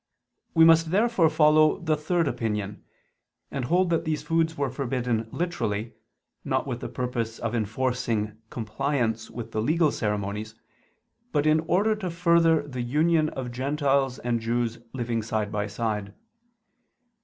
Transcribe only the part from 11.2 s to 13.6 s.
but in order to further the union of